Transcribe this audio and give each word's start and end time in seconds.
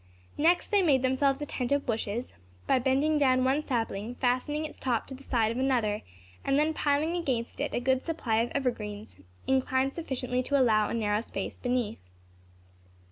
Next, 0.39 0.69
they 0.69 0.81
made 0.81 1.03
themselves 1.03 1.43
a 1.43 1.45
tent 1.45 1.71
of 1.71 1.85
bushes, 1.85 2.33
by 2.65 2.79
bending 2.79 3.19
down 3.19 3.43
one 3.43 3.63
sapling, 3.63 4.15
fastening 4.15 4.65
its 4.65 4.79
top 4.79 5.05
to 5.05 5.13
the 5.13 5.21
side 5.21 5.51
of 5.51 5.59
another, 5.59 6.01
and 6.43 6.57
then 6.57 6.73
piling 6.73 7.15
against 7.15 7.59
it 7.61 7.71
a 7.75 7.79
good 7.79 8.03
supply 8.03 8.37
of 8.37 8.49
evergreens, 8.55 9.17
inclined 9.45 9.93
sufficiently 9.93 10.41
to 10.41 10.57
allow 10.59 10.89
a 10.89 10.95
narrow 10.95 11.21
space 11.21 11.59
beneath. 11.59 11.99